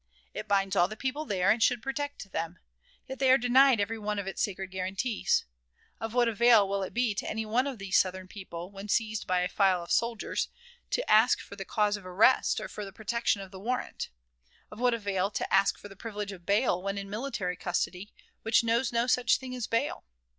[0.33, 2.57] It binds all the people there, and should protect them;
[3.07, 5.45] yet they are denied every one of its sacred guarantees.
[5.99, 9.27] Of what avail will it be to any one of these Southern people, when seized
[9.27, 10.47] by a file of soldiers,
[10.89, 14.09] to ask for the cause of arrest, or for the production of the warrant?
[14.71, 18.11] Of what avail to ask for the privilege of bail when in military custody,
[18.41, 20.03] which knows no such thing as bail?